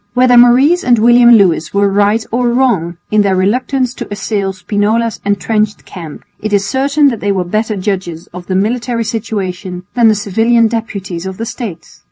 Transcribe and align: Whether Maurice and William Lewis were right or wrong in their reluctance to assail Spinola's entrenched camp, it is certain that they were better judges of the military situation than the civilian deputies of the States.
Whether 0.15 0.35
Maurice 0.35 0.83
and 0.83 0.97
William 0.97 1.29
Lewis 1.33 1.75
were 1.75 1.87
right 1.87 2.25
or 2.31 2.49
wrong 2.49 2.97
in 3.11 3.21
their 3.21 3.35
reluctance 3.35 3.93
to 3.93 4.07
assail 4.11 4.51
Spinola's 4.51 5.19
entrenched 5.23 5.85
camp, 5.85 6.23
it 6.39 6.53
is 6.53 6.65
certain 6.65 7.09
that 7.09 7.19
they 7.19 7.31
were 7.31 7.43
better 7.45 7.75
judges 7.75 8.25
of 8.33 8.47
the 8.47 8.55
military 8.55 9.03
situation 9.03 9.83
than 9.93 10.07
the 10.07 10.15
civilian 10.15 10.67
deputies 10.67 11.27
of 11.27 11.37
the 11.37 11.45
States. 11.45 11.99